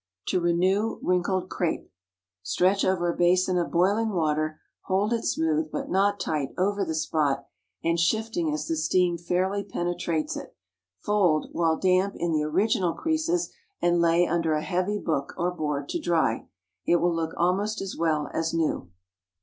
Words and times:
TO 0.27 0.39
RENEW 0.39 0.99
WRINKLED 1.03 1.47
CRAPE. 1.51 1.91
Stretch 2.41 2.83
over 2.83 3.13
a 3.13 3.15
basin 3.15 3.59
of 3.59 3.69
boiling 3.69 4.09
water, 4.09 4.59
holding 4.85 5.19
it 5.19 5.25
smooth, 5.25 5.69
but 5.71 5.91
not 5.91 6.19
tight, 6.19 6.55
over 6.57 6.83
the 6.83 6.99
top, 7.11 7.47
and 7.83 7.99
shifting 7.99 8.51
as 8.51 8.65
the 8.65 8.75
steam 8.75 9.15
fairly 9.19 9.63
penetrates 9.63 10.35
it. 10.35 10.55
Fold, 10.97 11.49
while 11.51 11.77
damp, 11.77 12.15
in 12.17 12.31
the 12.31 12.41
original 12.41 12.95
creases, 12.95 13.51
and 13.79 14.01
lay 14.01 14.25
under 14.25 14.53
a 14.53 14.63
heavy 14.63 14.97
book 14.97 15.35
or 15.37 15.51
board 15.51 15.87
to 15.89 15.99
dry. 15.99 16.47
It 16.83 16.95
will 16.95 17.13
look 17.13 17.35
almost 17.37 17.79
as 17.79 17.95
well 17.95 18.27
as 18.33 18.55
new. 18.55 18.89